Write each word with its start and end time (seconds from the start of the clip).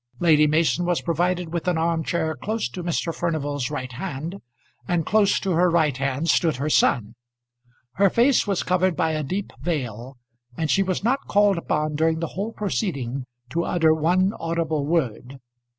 Lady 0.19 0.47
Mason 0.47 0.83
was 0.83 0.99
provided 0.99 1.53
with 1.53 1.67
an 1.67 1.77
arm 1.77 2.03
chair 2.03 2.35
close 2.35 2.67
to 2.67 2.81
Mr. 2.81 3.13
Furnival's 3.13 3.69
right 3.69 3.91
hand, 3.91 4.41
and 4.87 5.05
close 5.05 5.39
to 5.39 5.51
her 5.51 5.69
right 5.69 5.95
hand 5.97 6.27
stood 6.27 6.55
her 6.55 6.71
son. 6.71 7.13
Her 7.93 8.09
face 8.09 8.47
was 8.47 8.63
covered 8.63 8.95
by 8.95 9.11
a 9.11 9.21
deep 9.21 9.53
veil, 9.61 10.17
and 10.57 10.71
she 10.71 10.81
was 10.81 11.03
not 11.03 11.27
called 11.27 11.59
upon 11.59 11.93
during 11.93 12.17
the 12.19 12.29
whole 12.33 12.51
proceeding 12.51 13.27
to 13.51 13.63
utter 13.63 13.93
one 13.93 14.33
audible 14.39 14.87
word. 14.87 15.37